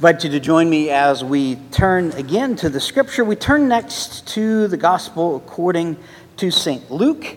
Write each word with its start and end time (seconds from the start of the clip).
invite 0.00 0.24
you 0.24 0.30
to 0.30 0.40
join 0.40 0.70
me 0.70 0.88
as 0.88 1.22
we 1.22 1.56
turn 1.72 2.10
again 2.12 2.56
to 2.56 2.70
the 2.70 2.80
scripture. 2.80 3.22
We 3.22 3.36
turn 3.36 3.68
next 3.68 4.26
to 4.28 4.66
the 4.66 4.78
gospel 4.78 5.36
according 5.36 5.98
to 6.38 6.50
St. 6.50 6.90
Luke, 6.90 7.36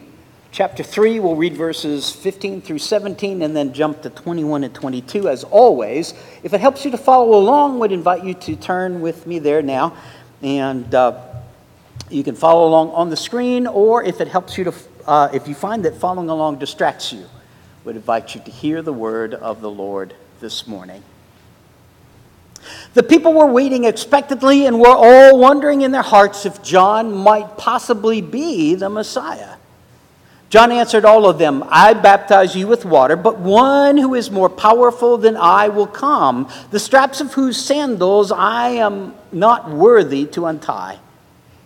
chapter 0.54 0.82
3. 0.82 1.20
We'll 1.20 1.36
read 1.36 1.58
verses 1.58 2.10
15 2.10 2.62
through 2.62 2.80
17 2.80 3.42
and 3.42 3.54
then 3.54 3.74
jump 3.74 4.02
to 4.04 4.10
21 4.10 4.64
and 4.64 4.74
22 4.74 5.28
as 5.28 5.44
always. 5.44 6.14
If 6.42 6.54
it 6.54 6.62
helps 6.62 6.86
you 6.86 6.92
to 6.92 6.98
follow 6.98 7.38
along, 7.38 7.80
we'd 7.80 7.92
invite 7.92 8.24
you 8.24 8.34
to 8.34 8.56
turn 8.56 9.02
with 9.02 9.28
me 9.28 9.40
there 9.40 9.62
now. 9.62 9.98
And 10.42 10.96
uh, 10.96 11.20
you 12.10 12.24
can 12.24 12.36
follow 12.36 12.66
along 12.70 12.92
on 12.92 13.10
the 13.10 13.18
screen, 13.18 13.68
or 13.68 14.06
if 14.06 14.22
it 14.22 14.30
helps 14.30 14.58
you 14.58 14.64
to, 14.64 14.74
uh, 15.06 15.28
if 15.34 15.50
you 15.50 15.54
find 15.54 15.84
that 15.84 15.96
following 15.96 16.30
along 16.30 16.60
distracts 16.60 17.12
you, 17.12 17.26
we'd 17.84 17.98
invite 17.98 18.36
you 18.36 18.40
to 18.46 18.52
hear 18.52 18.82
the 18.82 18.94
word 18.94 19.34
of 19.34 19.60
the 19.60 19.70
Lord 19.70 20.16
this 20.40 20.66
morning. 20.66 21.04
The 22.94 23.04
people 23.04 23.34
were 23.34 23.46
waiting 23.46 23.86
expectantly 23.86 24.66
and 24.66 24.80
were 24.80 24.88
all 24.88 25.38
wondering 25.38 25.82
in 25.82 25.92
their 25.92 26.02
hearts 26.02 26.46
if 26.46 26.62
John 26.62 27.12
might 27.12 27.58
possibly 27.58 28.22
be 28.22 28.76
the 28.76 28.90
Messiah. 28.90 29.56
John 30.50 30.72
answered 30.72 31.04
all 31.04 31.26
of 31.26 31.40
them, 31.40 31.64
I 31.68 31.96
baptize 31.96 32.56
you 32.56 32.68
with 32.68 32.86
water, 32.86 33.16
but 33.16 33.40
one 33.40 33.98
who 33.98 34.14
is 34.14 34.30
more 34.30 34.50
powerful 34.50 35.18
than 35.18 35.36
I 35.36 35.70
will 35.70 35.88
come, 35.88 36.48
the 36.70 36.80
straps 36.80 37.22
of 37.22 37.34
whose 37.34 37.58
sandals 37.58 38.32
I 38.32 38.70
am 38.70 39.16
not 39.32 39.72
worthy 39.72 40.28
to 40.28 40.46
untie. 40.46 41.00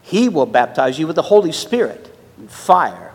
He 0.03 0.29
will 0.29 0.45
baptize 0.45 0.97
you 0.97 1.05
with 1.05 1.17
the 1.17 1.21
Holy 1.21 1.51
Spirit 1.51 2.15
and 2.37 2.49
fire. 2.49 3.06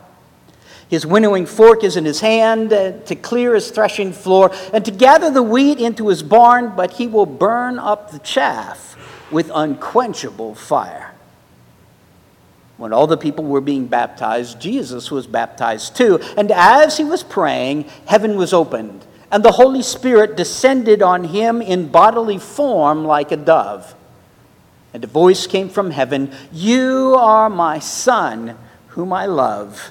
His 0.93 1.07
winnowing 1.07 1.47
fork 1.47 1.85
is 1.85 1.97
in 1.97 2.05
his 2.05 2.21
hand 2.21 2.71
uh, 2.71 2.93
to 3.07 3.17
clear 3.17 3.55
his 3.55 3.71
threshing 3.71 4.13
floor 4.13 4.53
and 4.75 4.85
to 4.85 4.91
gather 4.91 5.31
the 5.31 5.43
wheat 5.43 5.79
into 5.79 6.09
his 6.09 6.23
barn, 6.23 6.75
but 6.77 6.93
he 6.93 7.07
will 7.07 7.25
burn 7.25 7.79
up 7.79 8.11
the 8.11 8.19
chaff 8.19 8.95
with 9.31 9.51
unquenchable 9.55 10.55
fire. 10.55 11.15
When 12.77 12.93
all 12.93 13.07
the 13.07 13.17
people 13.17 13.47
were 13.47 13.63
being 13.63 13.87
baptized, 13.87 14.61
Jesus 14.61 15.11
was 15.11 15.27
baptized 15.27 15.97
too. 15.97 16.21
And 16.37 16.51
as 16.51 16.99
he 16.99 17.05
was 17.05 17.23
praying, 17.23 17.85
heaven 18.05 18.37
was 18.37 18.53
opened, 18.53 19.07
and 19.31 19.43
the 19.43 19.53
Holy 19.53 19.81
Spirit 19.81 20.37
descended 20.37 21.01
on 21.01 21.25
him 21.25 21.63
in 21.63 21.89
bodily 21.89 22.37
form 22.37 23.07
like 23.07 23.33
a 23.33 23.39
dove. 23.39 23.95
And 24.93 25.03
a 25.03 25.07
voice 25.07 25.47
came 25.47 25.71
from 25.71 25.91
heaven 25.91 26.35
You 26.53 27.17
are 27.19 27.49
my 27.49 27.79
Son, 27.79 28.59
whom 28.89 29.15
I 29.15 29.25
love 29.25 29.91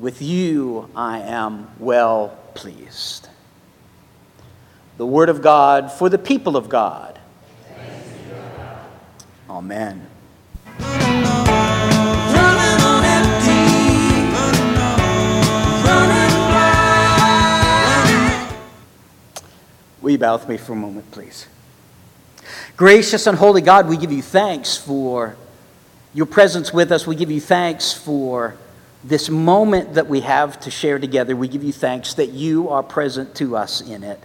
with 0.00 0.22
you 0.22 0.88
I 0.96 1.18
am 1.20 1.68
well 1.78 2.36
pleased. 2.54 3.28
The 4.96 5.06
Word 5.06 5.28
of 5.28 5.42
God 5.42 5.92
for 5.92 6.08
the 6.08 6.18
people 6.18 6.56
of 6.56 6.68
God. 6.68 7.18
Amen. 9.48 10.06
Will 20.00 20.12
you 20.12 20.18
bow 20.18 20.36
with 20.36 20.48
me 20.48 20.56
for 20.56 20.72
a 20.72 20.76
moment, 20.76 21.10
please? 21.10 21.46
Gracious 22.76 23.26
and 23.26 23.36
holy 23.36 23.60
God, 23.60 23.86
we 23.86 23.98
give 23.98 24.10
you 24.10 24.22
thanks 24.22 24.76
for 24.76 25.36
your 26.14 26.24
presence 26.24 26.72
with 26.72 26.90
us. 26.90 27.06
We 27.06 27.16
give 27.16 27.30
you 27.30 27.40
thanks 27.40 27.92
for 27.92 28.56
this 29.02 29.30
moment 29.30 29.94
that 29.94 30.08
we 30.08 30.20
have 30.20 30.60
to 30.60 30.70
share 30.70 30.98
together, 30.98 31.34
we 31.34 31.48
give 31.48 31.64
you 31.64 31.72
thanks 31.72 32.14
that 32.14 32.30
you 32.30 32.68
are 32.68 32.82
present 32.82 33.34
to 33.36 33.56
us 33.56 33.80
in 33.80 34.02
it. 34.02 34.20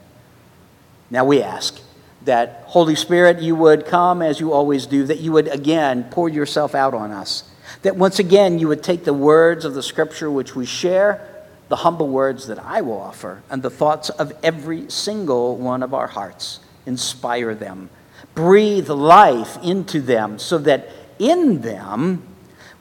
Now 1.10 1.24
we 1.24 1.42
ask 1.42 1.80
that, 2.26 2.64
Holy 2.68 2.96
Spirit, 2.96 3.42
you 3.42 3.56
would 3.56 3.86
come 3.86 4.22
as 4.22 4.40
you 4.40 4.52
always 4.52 4.86
do, 4.86 5.06
that 5.06 5.20
you 5.20 5.32
would 5.32 5.48
again 5.48 6.06
pour 6.12 6.28
yourself 6.28 6.76
out 6.76 6.94
on 6.94 7.12
us, 7.12 7.50
that 7.84 7.96
once 7.96 8.20
again 8.20 8.60
you 8.60 8.68
would 8.68 8.84
take 8.84 9.06
the 9.06 9.14
words 9.14 9.64
of 9.64 9.74
the 9.76 9.84
scripture 9.84 10.30
which 10.30 10.56
we 10.56 10.66
share, 10.66 11.46
the 11.70 11.78
humble 11.78 12.10
words 12.10 12.48
that 12.48 12.60
I 12.60 12.82
will 12.82 13.00
offer, 13.00 13.44
and 13.50 13.64
the 13.64 13.70
thoughts 13.70 14.10
of 14.10 14.34
every 14.44 14.90
single 14.90 15.56
one 15.58 15.84
of 15.84 15.94
our 15.94 16.08
hearts, 16.08 16.60
inspire 16.86 17.56
them, 17.56 17.90
breathe 18.34 18.90
life 18.90 19.58
into 19.64 20.02
them, 20.02 20.38
so 20.38 20.58
that 20.60 20.90
in 21.18 21.62
them, 21.62 22.24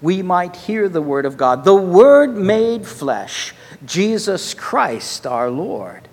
we 0.03 0.23
might 0.23 0.57
hear 0.57 0.89
the 0.89 1.03
Word 1.03 1.27
of 1.27 1.37
God, 1.37 1.65
the 1.65 1.75
Word 1.75 2.37
made 2.37 2.87
flesh, 2.87 3.55
Jesus 3.85 4.55
Christ 4.55 5.27
our 5.27 5.51
Lord, 5.51 6.09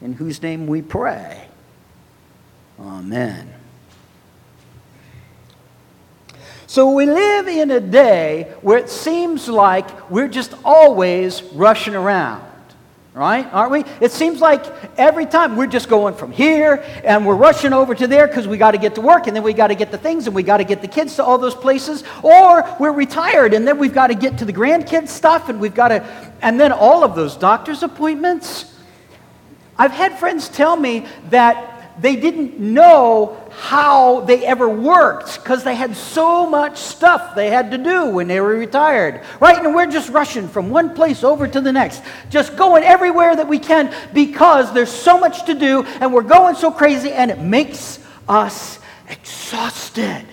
in 0.00 0.14
whose 0.14 0.42
name 0.42 0.66
we 0.66 0.82
pray. 0.82 1.46
Amen. 2.80 3.52
So 6.66 6.90
we 6.90 7.06
live 7.06 7.46
in 7.46 7.70
a 7.70 7.80
day 7.80 8.52
where 8.60 8.78
it 8.78 8.90
seems 8.90 9.48
like 9.48 10.10
we're 10.10 10.28
just 10.28 10.54
always 10.64 11.42
rushing 11.52 11.94
around 11.94 12.42
right? 13.14 13.46
Aren't 13.52 13.70
we? 13.70 13.84
It 14.00 14.10
seems 14.10 14.40
like 14.40 14.66
every 14.98 15.24
time 15.24 15.56
we're 15.56 15.68
just 15.68 15.88
going 15.88 16.14
from 16.14 16.32
here 16.32 16.84
and 17.04 17.24
we're 17.24 17.36
rushing 17.36 17.72
over 17.72 17.94
to 17.94 18.08
there 18.08 18.26
because 18.26 18.48
we 18.48 18.58
got 18.58 18.72
to 18.72 18.78
get 18.78 18.96
to 18.96 19.00
work 19.00 19.28
and 19.28 19.36
then 19.36 19.44
we 19.44 19.52
got 19.52 19.68
to 19.68 19.76
get 19.76 19.92
the 19.92 19.98
things 19.98 20.26
and 20.26 20.34
we 20.34 20.42
got 20.42 20.56
to 20.56 20.64
get 20.64 20.82
the 20.82 20.88
kids 20.88 21.14
to 21.16 21.24
all 21.24 21.38
those 21.38 21.54
places, 21.54 22.02
or 22.24 22.64
we're 22.80 22.92
retired 22.92 23.54
and 23.54 23.66
then 23.68 23.78
we've 23.78 23.94
got 23.94 24.08
to 24.08 24.16
get 24.16 24.36
to 24.38 24.44
the 24.44 24.52
grandkids 24.52 25.08
stuff 25.08 25.48
and 25.48 25.60
we've 25.60 25.76
got 25.76 25.88
to, 25.88 26.04
and 26.42 26.58
then 26.58 26.72
all 26.72 27.04
of 27.04 27.14
those 27.14 27.36
doctor's 27.36 27.84
appointments. 27.84 28.74
I've 29.78 29.92
had 29.92 30.18
friends 30.18 30.48
tell 30.48 30.76
me 30.76 31.06
that 31.30 31.73
they 31.98 32.16
didn't 32.16 32.58
know 32.58 33.40
how 33.50 34.20
they 34.22 34.44
ever 34.44 34.68
worked 34.68 35.42
because 35.42 35.62
they 35.62 35.74
had 35.74 35.96
so 35.96 36.48
much 36.48 36.78
stuff 36.78 37.34
they 37.34 37.50
had 37.50 37.70
to 37.70 37.78
do 37.78 38.06
when 38.06 38.26
they 38.26 38.40
were 38.40 38.56
retired. 38.56 39.22
Right? 39.40 39.64
And 39.64 39.74
we're 39.74 39.86
just 39.86 40.10
rushing 40.10 40.48
from 40.48 40.70
one 40.70 40.94
place 40.94 41.22
over 41.22 41.46
to 41.46 41.60
the 41.60 41.72
next, 41.72 42.02
just 42.30 42.56
going 42.56 42.82
everywhere 42.82 43.36
that 43.36 43.48
we 43.48 43.58
can 43.58 43.94
because 44.12 44.72
there's 44.72 44.90
so 44.90 45.18
much 45.18 45.46
to 45.46 45.54
do 45.54 45.84
and 46.00 46.12
we're 46.12 46.22
going 46.22 46.56
so 46.56 46.70
crazy 46.70 47.12
and 47.12 47.30
it 47.30 47.38
makes 47.38 48.00
us 48.28 48.78
exhausted. 49.08 50.24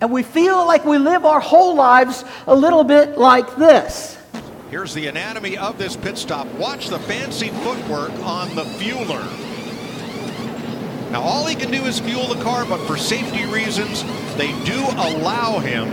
And 0.00 0.12
we 0.12 0.22
feel 0.22 0.66
like 0.66 0.84
we 0.84 0.98
live 0.98 1.24
our 1.24 1.40
whole 1.40 1.74
lives 1.74 2.24
a 2.46 2.54
little 2.54 2.84
bit 2.84 3.18
like 3.18 3.56
this. 3.56 4.18
Here's 4.70 4.94
the 4.94 5.06
anatomy 5.08 5.58
of 5.58 5.76
this 5.76 5.96
pit 5.96 6.16
stop. 6.16 6.46
Watch 6.54 6.88
the 6.88 6.98
fancy 7.00 7.48
footwork 7.48 8.12
on 8.24 8.54
the 8.54 8.64
fueler. 8.64 9.51
Now, 11.12 11.20
all 11.20 11.44
he 11.44 11.54
can 11.54 11.70
do 11.70 11.84
is 11.84 12.00
fuel 12.00 12.26
the 12.26 12.42
car, 12.42 12.64
but 12.64 12.86
for 12.86 12.96
safety 12.96 13.44
reasons, 13.44 14.02
they 14.38 14.50
do 14.64 14.80
allow 14.96 15.58
him 15.58 15.90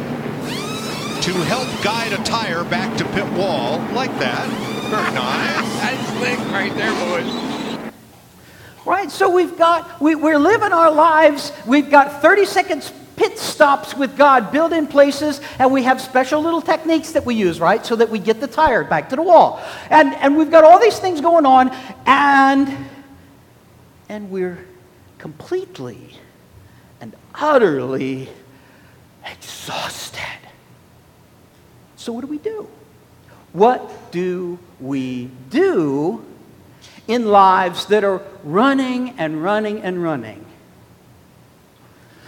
to 1.22 1.34
help 1.44 1.68
guide 1.84 2.14
a 2.14 2.24
tire 2.24 2.64
back 2.64 2.98
to 3.00 3.04
pit 3.10 3.30
wall 3.34 3.80
like 3.92 4.18
that. 4.20 4.48
Very 4.90 5.14
nice. 5.14 5.82
That's 5.82 6.08
slick 6.14 6.40
right 6.54 6.74
there, 6.74 6.94
boys. 7.04 7.92
Right, 8.86 9.12
so 9.12 9.30
we've 9.30 9.58
got, 9.58 10.00
we, 10.00 10.16
we're 10.16 10.40
living 10.40 10.72
our 10.72 10.90
lives. 10.90 11.52
We've 11.68 11.92
got 11.92 12.22
30 12.22 12.46
seconds 12.46 12.94
pit 13.18 13.38
stops 13.38 13.98
with 13.98 14.16
God 14.16 14.54
built 14.54 14.72
in 14.72 14.88
places, 14.88 15.42
and 15.60 15.74
we 15.74 15.84
have 15.84 16.00
special 16.00 16.42
little 16.42 16.62
techniques 16.62 17.12
that 17.12 17.26
we 17.26 17.36
use, 17.36 17.60
right, 17.60 17.86
so 17.86 17.98
that 17.98 18.10
we 18.10 18.20
get 18.20 18.40
the 18.40 18.48
tire 18.48 18.86
back 18.86 19.10
to 19.10 19.18
the 19.18 19.22
wall. 19.22 19.62
And, 19.90 20.14
and 20.14 20.38
we've 20.38 20.50
got 20.50 20.64
all 20.64 20.80
these 20.80 20.98
things 20.98 21.20
going 21.20 21.46
on, 21.46 21.76
and, 22.06 22.74
and 24.08 24.32
we're 24.32 24.66
completely 25.20 26.16
and 27.00 27.16
utterly 27.36 28.30
exhausted. 29.26 30.20
So, 31.96 32.14
what 32.14 32.22
do 32.22 32.28
we 32.28 32.40
do? 32.40 32.68
What 33.54 34.12
do 34.12 34.58
we 34.80 35.30
do 35.50 36.26
in 37.08 37.28
lives 37.28 37.88
that 37.88 38.04
are 38.04 38.22
running 38.44 39.12
and 39.20 39.44
running 39.44 39.82
and 39.82 40.02
running? 40.02 40.46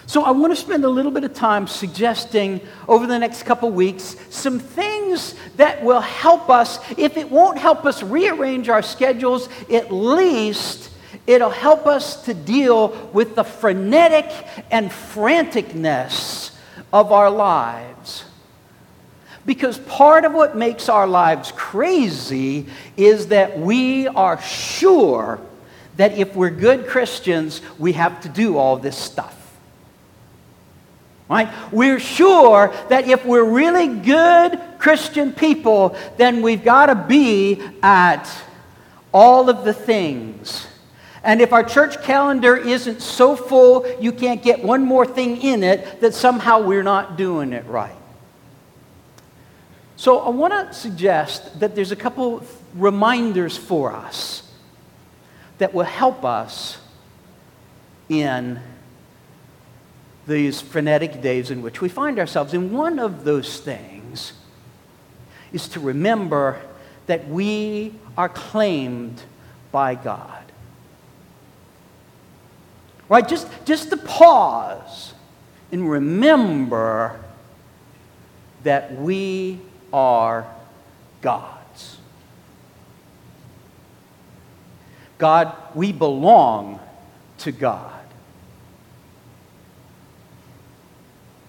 So, 0.05 0.23
I 0.23 0.31
want 0.31 0.51
to 0.51 0.57
spend 0.57 0.83
a 0.83 0.89
little 0.89 1.11
bit 1.11 1.23
of 1.23 1.33
time 1.33 1.67
suggesting 1.67 2.59
over 2.87 3.07
the 3.07 3.17
next 3.17 3.43
couple 3.43 3.71
weeks 3.71 4.17
some 4.29 4.59
things 4.59 5.35
that 5.55 5.83
will 5.83 6.01
help 6.01 6.49
us. 6.49 6.79
If 6.97 7.15
it 7.15 7.31
won't 7.31 7.57
help 7.57 7.85
us 7.85 8.03
rearrange 8.03 8.67
our 8.67 8.81
schedules, 8.81 9.47
at 9.71 9.91
least 9.91 10.90
It'll 11.27 11.49
help 11.49 11.85
us 11.85 12.25
to 12.25 12.33
deal 12.33 13.09
with 13.13 13.35
the 13.35 13.43
frenetic 13.43 14.31
and 14.71 14.89
franticness 14.89 16.55
of 16.91 17.11
our 17.11 17.29
lives. 17.29 18.25
Because 19.45 19.77
part 19.79 20.25
of 20.25 20.33
what 20.33 20.55
makes 20.55 20.89
our 20.89 21.07
lives 21.07 21.51
crazy 21.51 22.67
is 22.97 23.27
that 23.27 23.59
we 23.59 24.07
are 24.07 24.41
sure 24.41 25.39
that 25.97 26.17
if 26.17 26.35
we're 26.35 26.49
good 26.51 26.87
Christians, 26.87 27.61
we 27.77 27.93
have 27.93 28.21
to 28.21 28.29
do 28.29 28.57
all 28.57 28.77
this 28.77 28.97
stuff. 28.97 29.37
Right? 31.29 31.49
We're 31.71 31.99
sure 31.99 32.73
that 32.89 33.07
if 33.07 33.25
we're 33.25 33.43
really 33.43 33.87
good 33.87 34.59
Christian 34.79 35.31
people, 35.31 35.95
then 36.17 36.41
we've 36.41 36.63
got 36.63 36.87
to 36.87 36.95
be 36.95 37.61
at 37.81 38.29
all 39.13 39.49
of 39.49 39.63
the 39.63 39.73
things 39.73 40.67
And 41.23 41.41
if 41.41 41.53
our 41.53 41.63
church 41.63 42.01
calendar 42.01 42.55
isn't 42.55 43.01
so 43.01 43.35
full 43.35 43.85
you 43.99 44.11
can't 44.11 44.41
get 44.41 44.63
one 44.63 44.83
more 44.83 45.05
thing 45.05 45.41
in 45.41 45.63
it, 45.63 46.01
that 46.01 46.13
somehow 46.13 46.61
we're 46.61 46.83
not 46.83 47.15
doing 47.15 47.53
it 47.53 47.65
right. 47.67 47.95
So 49.95 50.19
I 50.19 50.29
want 50.29 50.51
to 50.53 50.73
suggest 50.73 51.59
that 51.59 51.75
there's 51.75 51.91
a 51.91 51.95
couple 51.95 52.43
reminders 52.73 53.55
for 53.55 53.93
us 53.93 54.51
that 55.59 55.75
will 55.75 55.83
help 55.83 56.25
us 56.25 56.79
in 58.09 58.59
these 60.25 60.59
frenetic 60.59 61.21
days 61.21 61.51
in 61.51 61.61
which 61.61 61.81
we 61.81 61.89
find 61.89 62.17
ourselves. 62.17 62.53
And 62.53 62.71
one 62.71 62.97
of 62.97 63.23
those 63.23 63.59
things 63.59 64.33
is 65.53 65.67
to 65.69 65.79
remember 65.79 66.59
that 67.05 67.27
we 67.27 67.93
are 68.17 68.29
claimed 68.29 69.21
by 69.71 69.95
God. 69.95 70.50
Right? 73.11 73.27
Just, 73.27 73.45
just 73.65 73.89
to 73.89 73.97
pause 73.97 75.13
and 75.69 75.91
remember 75.91 77.19
that 78.63 78.95
we 78.95 79.59
are 79.91 80.47
God's. 81.21 81.97
God, 85.17 85.53
we 85.75 85.91
belong 85.91 86.79
to 87.39 87.51
God. 87.51 87.91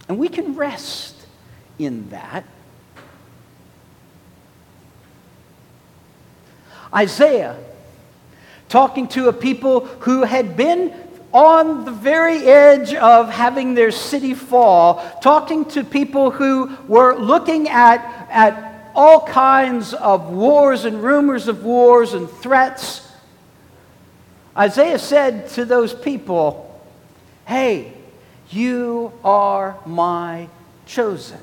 And 0.08 0.18
we 0.18 0.28
can 0.28 0.56
rest 0.56 1.14
in 1.78 2.10
that. 2.10 2.44
Isaiah, 6.92 7.56
talking 8.68 9.06
to 9.08 9.28
a 9.28 9.32
people 9.32 9.86
who 10.00 10.24
had 10.24 10.56
been 10.56 10.92
on 11.32 11.84
the 11.84 11.90
very 11.90 12.38
edge 12.44 12.94
of 12.94 13.31
having 13.31 13.75
their 13.75 13.90
city 13.90 14.34
fall, 14.34 15.02
talking 15.20 15.64
to 15.67 15.82
people 15.82 16.31
who 16.31 16.76
were 16.87 17.17
looking 17.17 17.69
at, 17.69 18.26
at 18.31 18.90
all 18.94 19.26
kinds 19.26 19.94
of 19.94 20.31
wars 20.31 20.84
and 20.84 21.02
rumors 21.02 21.49
of 21.49 21.64
wars 21.64 22.12
and 22.12 22.29
threats. 22.29 23.08
Isaiah 24.56 24.99
said 24.99 25.49
to 25.50 25.64
those 25.64 25.94
people, 25.94 26.69
Hey, 27.46 27.94
you 28.50 29.12
are 29.25 29.79
my 29.87 30.49
chosen. 30.84 31.40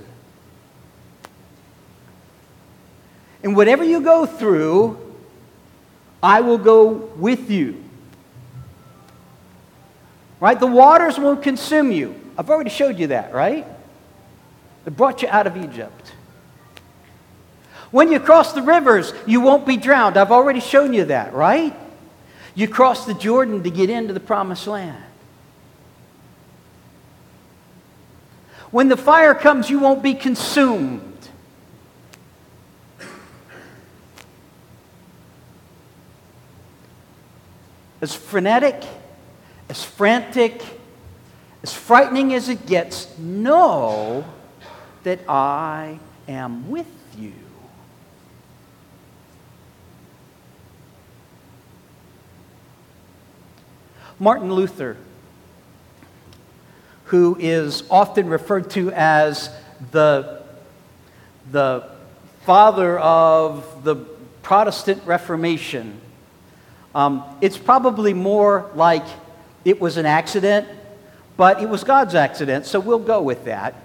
And 3.44 3.56
whatever 3.56 3.84
you 3.84 4.02
go 4.02 4.26
through, 4.26 5.00
I 6.22 6.42
will 6.42 6.58
go 6.58 6.92
with 6.92 7.50
you. 7.50 7.84
Right? 10.40 10.60
The 10.60 10.68
waters 10.68 11.18
won't 11.18 11.44
consume 11.44 11.92
you. 11.92 12.20
I've 12.38 12.50
already 12.50 12.70
showed 12.70 12.98
you 12.98 13.08
that, 13.08 13.34
right? 13.34 13.68
It 14.86 14.96
brought 14.96 15.22
you 15.22 15.28
out 15.28 15.48
of 15.48 15.58
Egypt. 15.58 16.14
When 17.92 18.12
you 18.12 18.20
cross 18.20 18.54
the 18.54 18.62
rivers, 18.62 19.14
you 19.26 19.42
won't 19.42 19.66
be 19.66 19.76
drowned. 19.76 20.16
I've 20.16 20.32
already 20.32 20.60
shown 20.60 20.94
you 20.94 21.06
that, 21.06 21.34
right? 21.34 21.76
You 22.56 22.68
cross 22.68 23.06
the 23.06 23.14
Jordan 23.14 23.64
to 23.64 23.70
get 23.70 23.90
into 23.90 24.14
the 24.14 24.20
promised 24.20 24.68
land. 24.68 25.04
When 28.72 28.88
the 28.88 28.98
fire 28.98 29.34
comes, 29.34 29.70
you 29.70 29.80
won't 29.80 30.04
be 30.04 30.14
consumed. 30.14 31.02
As 38.02 38.16
frenetic, 38.16 38.84
as 39.70 39.84
frantic, 39.84 40.62
as 41.64 41.74
frightening 41.74 42.34
as 42.34 42.50
it 42.50 42.66
gets, 42.66 43.18
know 43.18 44.26
that 45.04 45.20
I 45.30 46.00
am 46.28 46.70
with 46.70 46.88
you. 47.18 47.34
Martin 54.20 54.52
Luther 54.52 54.98
who 57.10 57.36
is 57.40 57.84
often 57.90 58.30
referred 58.30 58.70
to 58.70 58.92
as 58.92 59.50
the, 59.92 60.44
the 61.52 61.90
father 62.46 63.00
of 63.00 63.84
the 63.84 63.96
Protestant 64.44 65.02
Reformation. 65.08 66.00
Um, 66.94 67.24
it's 67.42 67.58
probably 67.58 68.14
more 68.14 68.70
like 68.76 69.06
it 69.66 69.80
was 69.80 69.98
an 69.98 70.06
accident, 70.06 70.68
but 71.38 71.62
it 71.62 71.70
was 71.70 71.84
God's 71.84 72.16
accident, 72.16 72.66
so 72.66 72.80
we'll 72.80 73.00
go 73.00 73.22
with 73.22 73.46
that. 73.46 73.76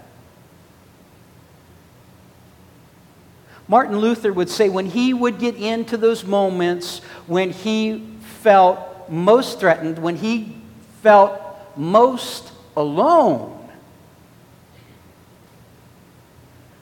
Martin 3.66 3.98
Luther 3.98 4.32
would 4.32 4.50
say 4.50 4.68
when 4.68 4.86
he 4.86 5.14
would 5.14 5.38
get 5.38 5.56
into 5.56 5.96
those 5.96 6.24
moments 6.24 6.98
when 7.26 7.50
he 7.50 8.06
felt 8.42 9.08
most 9.08 9.58
threatened, 9.58 9.98
when 9.98 10.16
he 10.16 10.56
felt 11.02 11.40
most 11.76 12.52
alone 12.76 13.54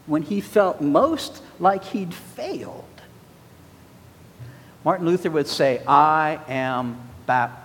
when 0.06 0.23
he 0.23 0.41
felt 0.41 0.81
most 0.81 1.43
like 1.61 1.85
he'd 1.85 2.12
failed. 2.12 2.85
Martin 4.85 5.06
Luther 5.06 5.31
would 5.31 5.47
say, 5.47 5.83
I 5.87 6.38
am 6.49 6.99
baptized. 7.27 7.62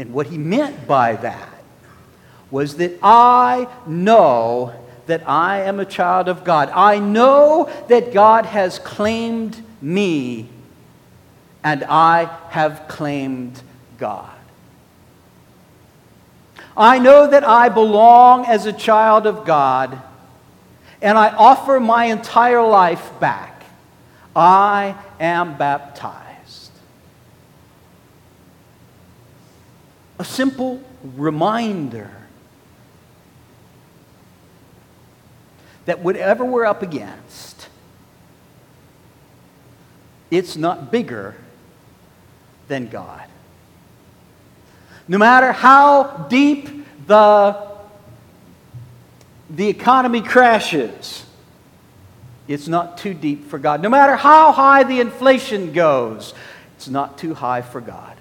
And 0.00 0.14
what 0.14 0.28
he 0.28 0.38
meant 0.38 0.88
by 0.88 1.16
that 1.16 1.62
was 2.50 2.76
that 2.76 2.98
I 3.02 3.68
know 3.86 4.72
that 5.04 5.28
I 5.28 5.60
am 5.64 5.78
a 5.78 5.84
child 5.84 6.26
of 6.26 6.42
God. 6.42 6.70
I 6.72 6.98
know 6.98 7.70
that 7.88 8.14
God 8.14 8.46
has 8.46 8.78
claimed 8.78 9.62
me, 9.82 10.48
and 11.62 11.84
I 11.84 12.34
have 12.48 12.88
claimed 12.88 13.60
God. 13.98 14.30
I 16.74 16.98
know 16.98 17.26
that 17.26 17.44
I 17.44 17.68
belong 17.68 18.46
as 18.46 18.64
a 18.64 18.72
child 18.72 19.26
of 19.26 19.44
God, 19.44 20.00
and 21.02 21.18
I 21.18 21.28
offer 21.28 21.78
my 21.78 22.06
entire 22.06 22.62
life 22.62 23.20
back. 23.20 23.64
I 24.34 24.94
am 25.20 25.58
baptized. 25.58 26.29
A 30.20 30.24
simple 30.24 30.82
reminder 31.02 32.10
that 35.86 36.00
whatever 36.00 36.44
we're 36.44 36.66
up 36.66 36.82
against, 36.82 37.70
it's 40.30 40.58
not 40.58 40.92
bigger 40.92 41.36
than 42.68 42.88
God. 42.88 43.26
No 45.08 45.16
matter 45.16 45.52
how 45.52 46.26
deep 46.28 46.68
the, 47.06 47.56
the 49.48 49.68
economy 49.68 50.20
crashes, 50.20 51.24
it's 52.46 52.68
not 52.68 52.98
too 52.98 53.14
deep 53.14 53.46
for 53.46 53.58
God. 53.58 53.80
No 53.80 53.88
matter 53.88 54.16
how 54.16 54.52
high 54.52 54.82
the 54.82 55.00
inflation 55.00 55.72
goes, 55.72 56.34
it's 56.76 56.88
not 56.88 57.16
too 57.16 57.32
high 57.32 57.62
for 57.62 57.80
God. 57.80 58.19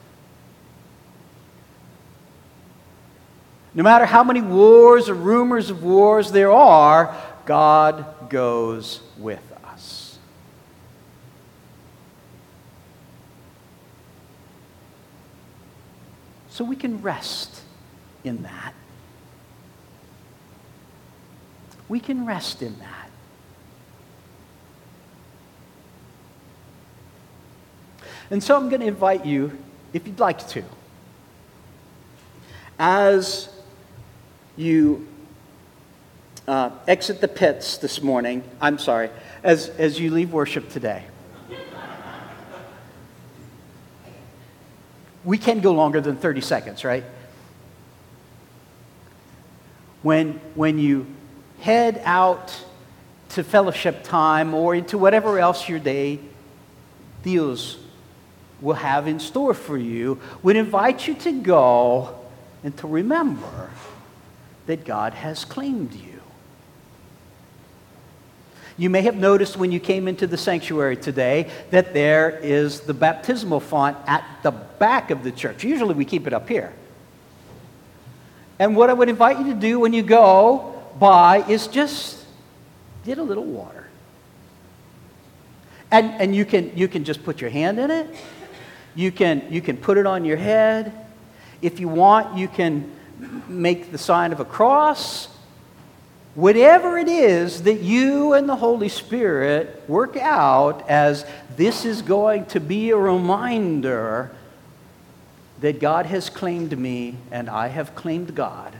No 3.74 3.84
matter 3.84 4.06
how 4.06 4.24
many 4.24 4.42
wars 4.42 5.10
or 5.10 5.14
rumors 5.14 5.70
of 5.70 5.84
wars 5.84 6.32
there 6.32 6.52
are, 6.52 7.16
God 7.46 8.30
goes 8.30 9.02
with 9.18 9.44
us. 9.66 10.18
So 16.50 16.64
we 16.64 16.76
can 16.76 17.02
rest 17.02 17.62
in 18.24 18.44
that. 18.44 18.74
We 21.88 22.00
can 22.00 22.26
rest 22.26 22.62
in 22.62 22.78
that. 22.80 23.10
And 28.32 28.44
so 28.44 28.56
I'm 28.56 28.70
going 28.70 28.82
to 28.82 28.88
invite 28.88 29.26
you, 29.26 29.58
if 29.94 30.06
you'd 30.06 30.20
like 30.20 30.48
to, 30.50 30.64
as 32.78 33.50
you 34.60 35.08
uh, 36.50 36.70
exit 36.86 37.22
the 37.22 37.28
pits 37.30 37.78
this 37.78 38.01
morning, 38.01 38.44
I'm 38.60 38.78
sorry, 38.78 39.10
as, 39.42 39.70
as 39.70 40.00
you 40.00 40.12
leave 40.12 40.34
worship 40.34 40.70
today. 40.70 41.06
we 45.24 45.38
can 45.38 45.62
go 45.62 45.72
longer 45.72 46.01
than 46.01 46.18
30 46.18 46.42
seconds, 46.42 46.84
right? 46.84 47.06
When, 50.01 50.34
when 50.56 50.78
you 50.78 51.08
head 51.62 52.01
out 52.04 52.66
to 53.30 53.44
fellowship 53.44 54.04
time 54.04 54.54
or 54.54 54.75
into 54.75 54.98
whatever 54.98 55.39
else 55.39 55.70
your 55.70 55.80
day 55.80 56.20
deals 57.24 57.78
will 58.60 58.75
have 58.75 59.08
in 59.08 59.20
store 59.20 59.54
for 59.54 59.78
you 59.78 60.20
would 60.44 60.58
invite 60.58 61.08
you 61.08 61.13
to 61.16 61.32
go 61.32 62.20
and 62.63 62.75
to 62.78 62.88
remember 62.88 63.70
that 64.70 64.86
God 64.86 65.16
has 65.16 65.46
claimed 65.46 65.96
you. 65.96 66.22
You 68.78 68.92
may 68.92 69.02
have 69.02 69.16
noticed 69.16 69.58
when 69.58 69.72
you 69.72 69.80
came 69.80 70.08
into 70.08 70.28
the 70.28 70.38
sanctuary 70.38 70.96
today 70.96 71.50
that 71.72 71.96
there 71.96 72.38
is 72.44 72.82
the 72.82 72.94
baptismal 72.94 73.62
font 73.62 73.98
at 74.06 74.24
the 74.44 74.52
back 74.52 75.10
of 75.10 75.24
the 75.24 75.32
church. 75.32 75.64
Usually 75.64 75.96
we 75.96 76.06
keep 76.06 76.28
it 76.28 76.34
up 76.34 76.48
here. 76.48 76.72
And 78.60 78.76
what 78.76 78.92
I 78.92 78.94
would 78.94 79.10
invite 79.10 79.40
you 79.40 79.46
to 79.46 79.60
do 79.60 79.80
when 79.80 79.92
you 79.92 80.04
go 80.04 80.80
by 81.00 81.38
is 81.50 81.66
just 81.66 82.24
get 83.06 83.18
a 83.18 83.24
little 83.24 83.46
water. 83.46 83.88
And, 85.90 86.12
and 86.22 86.36
you, 86.36 86.46
can, 86.46 86.78
you 86.78 86.88
can 86.88 87.06
just 87.06 87.24
put 87.24 87.42
your 87.42 87.50
hand 87.50 87.80
in 87.80 87.90
it. 87.90 88.08
You 88.94 89.12
can, 89.12 89.48
you 89.50 89.62
can 89.62 89.78
put 89.78 89.98
it 89.98 90.06
on 90.06 90.26
your 90.26 90.38
head. 90.38 90.94
If 91.60 91.80
you 91.80 91.88
want, 91.88 92.38
you 92.38 92.48
can 92.48 92.99
make 93.48 93.92
the 93.92 93.98
sign 93.98 94.32
of 94.32 94.40
a 94.40 94.46
cross. 94.46 95.28
Whatever 96.36 96.98
it 96.98 97.08
is 97.08 97.64
that 97.64 97.82
you 97.82 98.34
and 98.34 98.48
the 98.48 98.56
Holy 98.56 98.90
Spirit 98.90 99.84
work 99.88 100.16
out 100.16 100.88
as 100.90 101.26
this 101.58 101.86
is 101.86 102.02
going 102.02 102.46
to 102.48 102.60
be 102.60 102.92
a 102.92 102.98
reminder 102.98 104.32
that 105.60 105.80
God 105.80 106.06
has 106.06 106.30
claimed 106.30 106.78
me 106.78 107.16
and 107.32 107.50
I 107.50 107.68
have 107.68 107.96
claimed 107.96 108.36
God. 108.36 108.74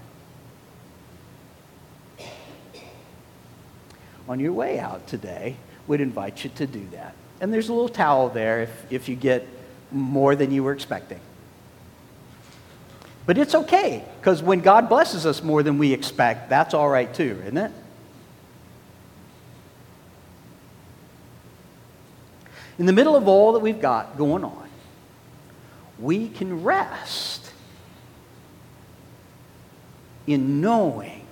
On 4.30 4.40
your 4.40 4.54
way 4.54 4.80
out 4.80 5.08
today, 5.08 5.56
we'd 5.88 6.02
invite 6.02 6.44
you 6.44 6.52
to 6.52 6.68
do 6.68 6.88
that. 6.92 7.16
And 7.42 7.52
there's 7.52 7.70
a 7.70 7.74
little 7.74 7.90
towel 7.90 8.30
there 8.30 8.62
if, 8.62 8.92
if 8.92 9.10
you 9.10 9.16
get 9.16 9.46
more 9.92 10.36
than 10.36 10.52
you 10.52 10.64
were 10.64 10.72
expecting. 10.72 11.20
But 13.30 13.38
it's 13.38 13.54
okay, 13.54 14.04
because 14.20 14.42
when 14.42 14.62
God 14.62 14.90
blesses 14.90 15.24
us 15.28 15.44
more 15.44 15.62
than 15.62 15.78
we 15.78 15.94
expect, 15.94 16.50
that's 16.50 16.74
all 16.74 16.90
right 16.90 17.14
too, 17.14 17.40
isn't 17.44 17.60
it? 17.60 17.72
In 22.80 22.88
the 22.88 22.92
middle 22.92 23.16
of 23.16 23.28
all 23.28 23.54
that 23.54 23.60
we've 23.60 23.80
got 23.80 24.18
going 24.18 24.44
on, 24.44 24.68
we 26.00 26.28
can 26.28 26.64
rest 26.64 27.52
in 30.26 30.60
knowing, 30.60 31.28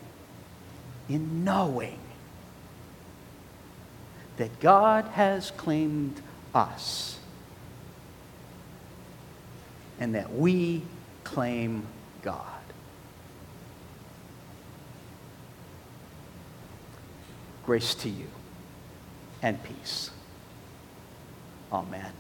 in 1.10 1.44
knowing 1.44 1.98
that 4.38 4.60
God 4.60 5.06
has 5.14 5.50
claimed 5.50 6.22
us 6.54 7.18
and 10.00 10.14
that 10.14 10.32
we 10.32 10.84
claim 11.28 11.86
God. 12.22 12.64
Grace 17.66 17.94
to 17.96 18.10
you 18.10 18.28
and 19.42 19.62
peace. 19.62 20.10
Amen. 21.72 22.14